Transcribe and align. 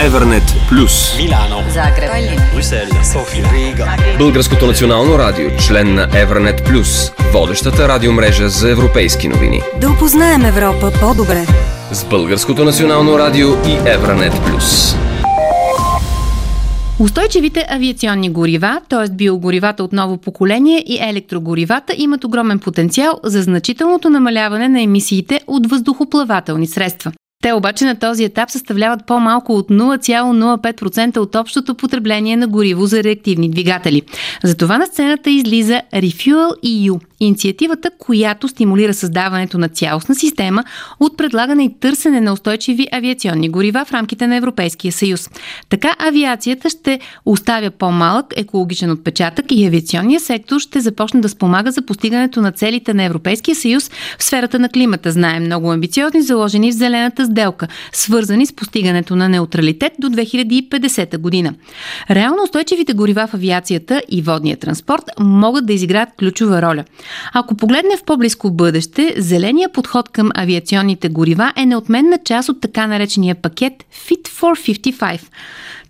Evernet 0.00 0.42
Plus. 0.70 1.16
Милано. 1.16 1.62
Загреб. 1.70 2.10
Брюксел. 2.54 2.78
София. 3.12 3.44
Рига. 3.52 3.86
Българското 4.18 4.66
национално 4.66 5.18
радио, 5.18 5.50
член 5.56 5.94
на 5.94 6.08
Evernet 6.08 6.68
Plus, 6.68 7.12
водещата 7.32 7.88
радиомрежа 7.88 8.48
за 8.48 8.70
европейски 8.70 9.28
новини. 9.28 9.62
Да 9.80 9.90
опознаем 9.90 10.44
Европа 10.44 10.92
по-добре. 11.00 11.46
С 11.92 12.04
Българското 12.04 12.64
национално 12.64 13.18
радио 13.18 13.48
и 13.48 13.78
Evernet 13.78 14.32
Plus. 14.32 14.96
Устойчивите 17.00 17.66
авиационни 17.70 18.30
горива, 18.30 18.80
т.е. 18.88 19.14
биогоривата 19.14 19.84
от 19.84 19.92
ново 19.92 20.16
поколение 20.16 20.84
и 20.86 20.98
електрогоривата 21.02 21.94
имат 21.96 22.24
огромен 22.24 22.58
потенциал 22.58 23.20
за 23.24 23.42
значителното 23.42 24.10
намаляване 24.10 24.68
на 24.68 24.82
емисиите 24.82 25.40
от 25.46 25.70
въздухоплавателни 25.70 26.66
средства. 26.66 27.12
Те 27.42 27.52
обаче 27.52 27.84
на 27.84 27.98
този 27.98 28.24
етап 28.24 28.50
съставляват 28.50 29.06
по-малко 29.06 29.52
от 29.52 29.68
0,05% 29.68 31.16
от 31.16 31.34
общото 31.34 31.74
потребление 31.74 32.36
на 32.36 32.48
гориво 32.48 32.86
за 32.86 33.02
реактивни 33.02 33.50
двигатели. 33.50 34.02
Затова 34.44 34.78
на 34.78 34.86
сцената 34.86 35.30
излиза 35.30 35.82
Refuel 35.94 36.50
EU– 36.64 37.00
инициативата, 37.20 37.90
която 37.98 38.48
стимулира 38.48 38.94
създаването 38.94 39.58
на 39.58 39.68
цялостна 39.68 40.14
система 40.14 40.64
от 41.00 41.16
предлагане 41.16 41.64
и 41.64 41.74
търсене 41.80 42.20
на 42.20 42.32
устойчиви 42.32 42.88
авиационни 42.92 43.48
горива 43.48 43.84
в 43.84 43.92
рамките 43.92 44.26
на 44.26 44.36
Европейския 44.36 44.92
съюз. 44.92 45.30
Така 45.68 45.96
авиацията 45.98 46.70
ще 46.70 47.00
оставя 47.26 47.70
по-малък 47.70 48.26
екологичен 48.36 48.90
отпечатък 48.90 49.46
и 49.50 49.66
авиационния 49.66 50.20
сектор 50.20 50.60
ще 50.60 50.80
започне 50.80 51.20
да 51.20 51.28
спомага 51.28 51.70
за 51.70 51.82
постигането 51.82 52.40
на 52.40 52.52
целите 52.52 52.94
на 52.94 53.04
Европейския 53.04 53.54
съюз 53.54 53.90
в 54.18 54.24
сферата 54.24 54.58
на 54.58 54.68
климата. 54.68 55.12
Знаем 55.12 55.44
много 55.44 55.72
амбициозни, 55.72 56.22
заложени 56.22 56.72
в 56.72 56.74
зелената 56.74 57.25
сделка, 57.26 57.68
свързани 57.92 58.46
с 58.46 58.52
постигането 58.52 59.16
на 59.16 59.28
неутралитет 59.28 59.92
до 59.98 60.08
2050 60.08 61.18
година. 61.18 61.54
Реално 62.10 62.42
устойчивите 62.42 62.92
горива 62.92 63.26
в 63.26 63.34
авиацията 63.34 64.02
и 64.08 64.22
водния 64.22 64.56
транспорт 64.56 65.02
могат 65.20 65.66
да 65.66 65.72
изиграят 65.72 66.08
ключова 66.18 66.62
роля. 66.62 66.84
Ако 67.32 67.54
погледне 67.54 67.96
в 67.96 68.04
по-близко 68.04 68.50
бъдеще, 68.50 69.14
зеления 69.18 69.68
подход 69.72 70.08
към 70.08 70.30
авиационните 70.34 71.08
горива 71.08 71.52
е 71.56 71.66
неотменна 71.66 72.18
част 72.24 72.48
от 72.48 72.60
така 72.60 72.86
наречения 72.86 73.34
пакет 73.34 73.72
Fit 74.08 74.28
for 74.28 74.80
55 74.92 75.20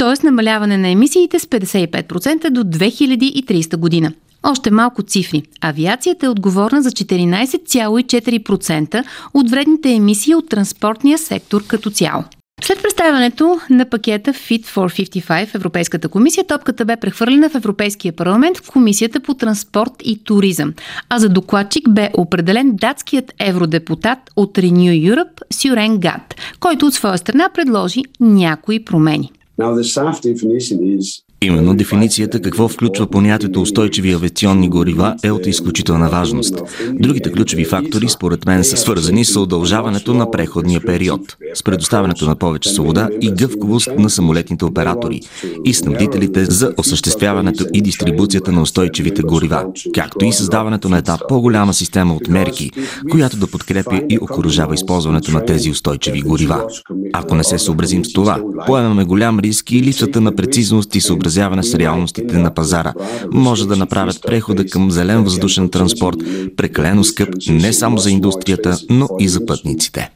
т.е. 0.00 0.26
намаляване 0.26 0.78
на 0.78 0.88
емисиите 0.88 1.38
с 1.38 1.46
55% 1.46 2.50
до 2.50 2.64
2030 2.64 3.76
година. 3.76 4.12
Още 4.42 4.70
малко 4.70 5.02
цифри. 5.02 5.42
Авиацията 5.60 6.26
е 6.26 6.28
отговорна 6.28 6.82
за 6.82 6.90
14,4% 6.90 9.04
от 9.34 9.50
вредните 9.50 9.90
емисии 9.90 10.34
от 10.34 10.48
транспортния 10.48 11.18
сектор 11.18 11.66
като 11.66 11.90
цяло. 11.90 12.24
След 12.62 12.82
представянето 12.82 13.60
на 13.70 13.84
пакета 13.84 14.32
Fit 14.32 14.66
for 14.66 15.20
55 15.20 15.46
в 15.46 15.54
Европейската 15.54 16.08
комисия, 16.08 16.46
топката 16.46 16.84
бе 16.84 16.96
прехвърлена 16.96 17.50
в 17.50 17.54
Европейския 17.54 18.12
парламент 18.12 18.58
в 18.58 18.70
Комисията 18.70 19.20
по 19.20 19.34
транспорт 19.34 19.92
и 20.04 20.24
туризъм. 20.24 20.74
А 21.08 21.18
за 21.18 21.28
докладчик 21.28 21.90
бе 21.90 22.10
определен 22.14 22.76
датският 22.76 23.32
евродепутат 23.40 24.18
от 24.36 24.58
Renew 24.58 25.14
Europe 25.14 25.40
Сюрен 25.52 25.98
Гад, 25.98 26.34
който 26.60 26.86
от 26.86 26.94
своя 26.94 27.18
страна 27.18 27.48
предложи 27.54 28.02
някои 28.20 28.84
промени. 28.84 29.32
Now, 29.58 29.74
the 29.74 29.82
SAF 29.82 30.22
definition 30.22 30.96
is 30.96 31.29
Именно 31.44 31.74
дефиницията 31.74 32.40
какво 32.40 32.68
включва 32.68 33.06
понятието 33.06 33.62
устойчиви 33.62 34.12
авиационни 34.12 34.68
горива 34.68 35.16
е 35.22 35.30
от 35.30 35.46
изключителна 35.46 36.08
важност. 36.08 36.62
Другите 36.92 37.32
ключови 37.32 37.64
фактори, 37.64 38.08
според 38.08 38.46
мен, 38.46 38.64
са 38.64 38.76
свързани 38.76 39.24
с 39.24 39.40
удължаването 39.40 40.14
на 40.14 40.30
преходния 40.30 40.80
период, 40.80 41.36
с 41.54 41.62
предоставянето 41.62 42.26
на 42.26 42.36
повече 42.36 42.70
свобода 42.70 43.08
и 43.20 43.30
гъвковост 43.30 43.90
на 43.98 44.10
самолетните 44.10 44.64
оператори 44.64 45.20
и 45.64 45.74
снабдителите 45.74 46.44
за 46.44 46.72
осъществяването 46.76 47.64
и 47.74 47.82
дистрибуцията 47.82 48.52
на 48.52 48.62
устойчивите 48.62 49.22
горива, 49.22 49.64
както 49.94 50.24
и 50.24 50.32
създаването 50.32 50.88
на 50.88 50.98
една 50.98 51.18
по-голяма 51.28 51.74
система 51.74 52.14
от 52.14 52.28
мерки, 52.28 52.70
която 53.10 53.36
да 53.36 53.46
подкрепя 53.46 54.02
и 54.08 54.18
окоръжава 54.18 54.74
използването 54.74 55.30
на 55.30 55.44
тези 55.44 55.70
устойчиви 55.70 56.20
горива. 56.20 56.64
Ако 57.12 57.34
не 57.34 57.44
се 57.44 57.58
съобразим 57.58 58.04
с 58.04 58.12
това, 58.12 58.40
поемаме 58.66 59.04
голям 59.04 59.40
риск 59.40 59.72
и 59.72 59.82
липсата 59.82 60.20
на 60.20 60.36
прецизност 60.36 60.94
и 60.94 61.00
съобразяване 61.00 61.29
съобразяване 61.30 61.62
с 61.62 61.74
реалностите 61.74 62.38
на 62.38 62.54
пазара, 62.54 62.92
може 63.32 63.66
да 63.66 63.76
направят 63.76 64.22
прехода 64.26 64.66
към 64.66 64.90
зелен 64.90 65.24
въздушен 65.24 65.68
транспорт 65.68 66.16
прекалено 66.56 67.04
скъп 67.04 67.28
не 67.48 67.72
само 67.72 67.98
за 67.98 68.10
индустрията, 68.10 68.78
но 68.90 69.08
и 69.20 69.28
за 69.28 69.46
пътниците. 69.46 70.10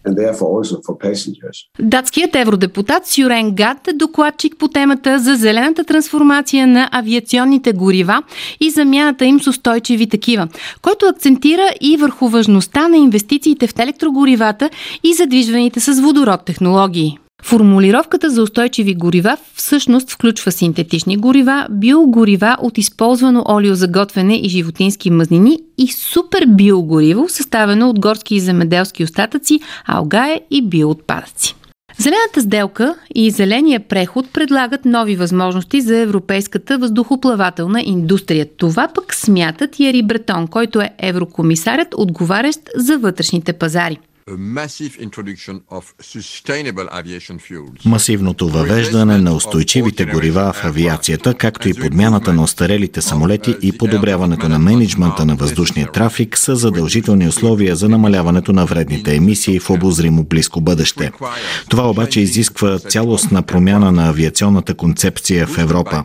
Датският 1.80 2.36
евродепутат 2.36 3.06
Сюрен 3.06 3.50
Гад 3.50 3.88
е 3.88 3.92
докладчик 3.92 4.56
по 4.58 4.69
темата 4.69 5.19
за 5.19 5.34
зелената 5.34 5.84
трансформация 5.84 6.66
на 6.66 6.88
авиационните 6.92 7.72
горива 7.72 8.22
и 8.60 8.70
замяната 8.70 9.25
им 9.25 9.41
с 9.41 9.46
устойчиви 9.46 10.08
такива, 10.08 10.48
който 10.82 11.06
акцентира 11.06 11.70
и 11.81 11.96
върху 11.96 12.28
важността 12.28 12.88
на 12.88 12.96
инвестициите 12.96 13.66
в 13.66 13.78
електрогоривата 13.78 14.70
и 15.04 15.14
задвижваните 15.14 15.81
с 15.81 16.00
водород 16.00 16.44
технологии. 16.44 17.19
Формулировката 17.44 18.31
за 18.31 18.43
устойчиви 18.43 18.94
горива 18.94 19.37
всъщност 19.55 20.10
включва 20.10 20.53
синтетични 20.53 21.16
горива, 21.16 21.66
биогорива 21.71 22.56
от 22.60 22.78
използвано 22.78 23.44
олио 23.49 23.75
за 23.75 23.88
готвене 23.88 24.37
и 24.37 24.49
животински 24.49 25.10
мазнини 25.10 25.59
и 25.78 25.88
супер 25.88 26.47
биогориво, 26.49 27.28
съставено 27.28 27.91
от 27.91 28.00
горски 28.00 28.34
и 28.34 28.41
земеделски 28.41 29.05
остатъци, 29.05 29.60
алгае 29.87 30.41
и 30.50 30.62
биоотпадъци. 30.62 31.56
Зелената 31.99 32.41
сделка 32.41 32.94
и 33.15 33.31
зеления 33.31 33.81
преход 33.81 34.32
предлагат 34.32 34.84
нови 34.84 35.16
възможности 35.16 35.81
за 35.81 35.97
европейската 35.97 36.78
въздухоплавателна 36.78 37.82
индустрия. 37.84 38.47
Това 38.56 38.88
пък 38.94 39.15
смятат 39.15 39.81
Яри 39.81 40.03
Бретон, 40.03 40.47
който 40.47 40.81
е 40.81 40.91
еврокомисарят, 40.99 41.88
отговарящ 41.97 42.61
за 42.76 42.99
вътрешните 42.99 43.53
пазари. 43.53 43.99
Масивното 47.84 48.48
въвеждане 48.48 49.18
на 49.18 49.34
устойчивите 49.34 50.04
горива 50.04 50.52
в 50.52 50.64
авиацията, 50.64 51.34
както 51.34 51.68
и 51.68 51.74
подмяната 51.74 52.32
на 52.32 52.42
остарелите 52.42 53.02
самолети 53.02 53.56
и 53.62 53.78
подобряването 53.78 54.48
на 54.48 54.58
менеджмента 54.58 55.24
на 55.24 55.34
въздушния 55.36 55.92
трафик 55.92 56.38
са 56.38 56.56
задължителни 56.56 57.28
условия 57.28 57.76
за 57.76 57.88
намаляването 57.88 58.52
на 58.52 58.66
вредните 58.66 59.16
емисии 59.16 59.58
в 59.60 59.70
обозримо 59.70 60.24
близко 60.24 60.60
бъдеще. 60.60 61.12
Това 61.68 61.90
обаче 61.90 62.20
изисква 62.20 62.78
цялостна 62.78 63.42
промяна 63.42 63.92
на 63.92 64.08
авиационната 64.08 64.74
концепция 64.74 65.46
в 65.46 65.58
Европа. 65.58 66.04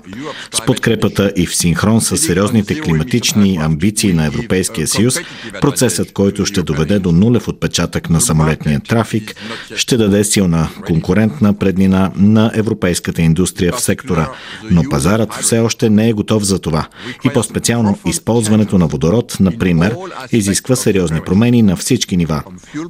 С 0.51 0.65
подкрепата 0.65 1.33
и 1.35 1.45
в 1.45 1.55
синхрон 1.55 2.01
с 2.01 2.17
сериозните 2.17 2.81
климатични 2.81 3.57
амбиции 3.61 4.13
на 4.13 4.25
Европейския 4.25 4.87
съюз, 4.87 5.15
процесът, 5.61 6.13
който 6.13 6.45
ще 6.45 6.63
доведе 6.63 6.99
до 6.99 7.11
нулев 7.11 7.47
отпечатък 7.47 8.08
на 8.09 8.21
самолетния 8.21 8.79
трафик 8.79 9.35
ще 9.75 9.97
даде 9.97 10.23
силна 10.23 10.69
конкурентна 10.87 11.53
преднина 11.53 12.11
на 12.15 12.51
европейската 12.55 13.21
индустрия 13.21 13.73
в 13.73 13.81
сектора, 13.81 14.29
но 14.71 14.83
пазарът 14.89 15.33
все 15.33 15.59
още 15.59 15.89
не 15.89 16.09
е 16.09 16.13
готов 16.13 16.43
за 16.43 16.59
това. 16.59 16.87
И 17.25 17.29
по-специално 17.29 17.99
използването 18.05 18.77
на 18.77 18.87
водород, 18.87 19.37
например, 19.39 19.95
изисква 20.31 20.75
сериозни 20.75 21.21
промени 21.25 21.61
на 21.61 21.75
всички 21.75 22.17
нива. 22.17 22.43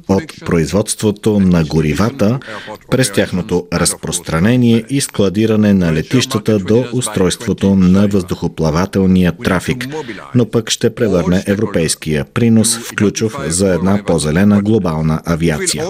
От 0.08 0.22
производството 0.46 1.40
на 1.40 1.64
горивата, 1.64 2.38
през 2.90 3.12
тяхното 3.12 3.66
разпространение 3.72 4.84
и 4.90 5.00
складиране 5.00 5.74
на 5.74 5.92
летищата 5.92 6.58
до 6.58 6.84
устройството 6.92 7.74
на 7.74 8.08
въздухоплавателния 8.08 9.32
трафик, 9.44 9.88
но 10.34 10.50
пък 10.50 10.70
ще 10.70 10.94
превърне 10.94 11.44
европейския 11.46 12.24
принос 12.24 12.78
в 12.78 12.94
ключов 12.96 13.36
за 13.46 13.74
една 13.74 14.02
по-зелена 14.06 14.62
глобална 14.62 15.09
на 15.10 15.22
авиация. 15.26 15.84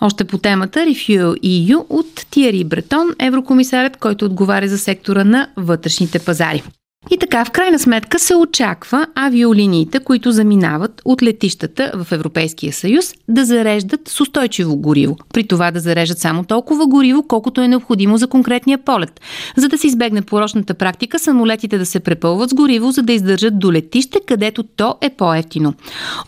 Още 0.00 0.24
по 0.24 0.38
темата 0.38 0.78
Refuel 0.80 1.40
EU 1.40 1.86
от 1.88 2.26
Тиери 2.30 2.64
Бретон, 2.64 3.08
еврокомисарят, 3.18 3.96
който 3.96 4.24
отговаря 4.24 4.68
за 4.68 4.78
сектора 4.78 5.24
на 5.24 5.52
вътрешните 5.56 6.18
пазари. 6.18 6.62
И 7.10 7.18
така, 7.18 7.44
в 7.44 7.50
крайна 7.50 7.78
сметка 7.78 8.18
се 8.18 8.36
очаква 8.36 9.06
авиолиниите, 9.14 10.00
които 10.00 10.32
заминават 10.32 11.02
от 11.04 11.22
летищата 11.22 11.92
в 11.94 12.12
Европейския 12.12 12.72
съюз, 12.72 13.14
да 13.28 13.44
зареждат 13.44 14.00
с 14.08 14.20
устойчиво 14.20 14.76
гориво. 14.76 15.16
При 15.32 15.46
това 15.46 15.70
да 15.70 15.80
зареждат 15.80 16.18
само 16.18 16.44
толкова 16.44 16.86
гориво, 16.86 17.22
колкото 17.22 17.60
е 17.60 17.68
необходимо 17.68 18.16
за 18.16 18.26
конкретния 18.26 18.78
полет. 18.78 19.20
За 19.56 19.68
да 19.68 19.78
се 19.78 19.86
избегне 19.86 20.22
порочната 20.22 20.74
практика, 20.74 21.18
самолетите 21.18 21.78
да 21.78 21.86
се 21.86 22.00
препълват 22.00 22.50
с 22.50 22.54
гориво, 22.54 22.90
за 22.90 23.02
да 23.02 23.12
издържат 23.12 23.58
до 23.58 23.72
летище, 23.72 24.20
където 24.26 24.62
то 24.62 24.94
е 25.00 25.10
по-ефтино. 25.10 25.74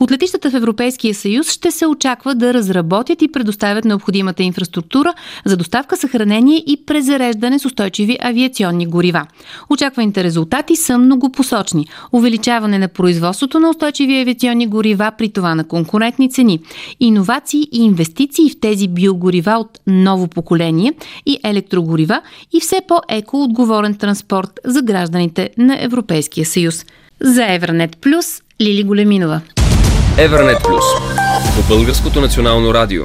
От 0.01 0.11
летищата 0.11 0.51
в 0.51 0.55
Европейския 0.55 1.15
съюз 1.15 1.51
ще 1.51 1.71
се 1.71 1.87
очаква 1.87 2.35
да 2.35 2.55
разработят 2.55 3.23
и 3.23 3.33
предоставят 3.33 3.85
необходимата 3.85 4.43
инфраструктура 4.43 5.15
за 5.45 5.57
доставка, 5.57 5.97
съхранение 5.97 6.63
и 6.67 6.85
презареждане 6.87 7.59
с 7.59 7.65
устойчиви 7.65 8.19
авиационни 8.23 8.87
горива. 8.87 9.27
Очакваните 9.71 10.25
резултати 10.25 10.68
резултати 10.69 10.77
са 10.77 10.99
многопосочни. 10.99 11.87
Увеличаване 12.13 12.79
на 12.79 12.89
производството 12.89 13.61
на 13.61 13.71
устойчиви 13.71 14.21
авиационни 14.21 14.67
горива 14.67 15.13
при 15.19 15.29
това 15.29 15.55
на 15.55 15.65
конкурентни 15.65 16.31
цени, 16.31 16.61
иновации 17.01 17.69
и 17.73 17.85
инвестиции 17.85 18.51
в 18.51 18.61
тези 18.61 18.89
биогорива 18.89 19.53
от 19.53 19.79
ново 19.87 20.29
поколение 20.29 20.93
и 21.27 21.39
електрогорива 21.45 22.21
и 22.53 22.61
все 22.61 22.81
по-екоотговорен 22.89 23.95
транспорт 23.95 24.61
за 24.65 24.83
гражданите 24.83 25.51
на 25.59 25.83
Европейския 25.83 26.47
съюз. 26.47 26.85
За 27.21 27.55
Евранет 27.55 27.97
Плюс 28.01 28.43
Лили 28.61 28.85
Големинова. 28.85 29.41
Евранет 30.19 30.59
Плюс 30.65 30.85
по 31.57 31.75
Българското 31.75 32.21
национално 32.21 32.75
радио. 32.75 33.05